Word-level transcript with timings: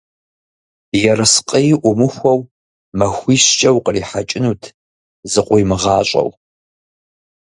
Ерыскъыи 1.11 1.69
Ӏумыхуэу, 1.81 2.39
махуищкӏэ 2.97 3.69
укърихьэкӀынут 3.77 4.61
зыкъыуимыгъащӀэу. 5.31 6.29